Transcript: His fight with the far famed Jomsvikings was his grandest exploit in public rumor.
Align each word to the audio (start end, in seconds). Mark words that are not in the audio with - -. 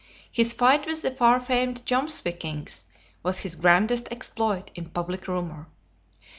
His 0.31 0.51
fight 0.51 0.87
with 0.87 1.03
the 1.03 1.11
far 1.11 1.39
famed 1.39 1.85
Jomsvikings 1.85 2.87
was 3.21 3.41
his 3.41 3.55
grandest 3.55 4.07
exploit 4.09 4.71
in 4.73 4.89
public 4.89 5.27
rumor. 5.27 5.67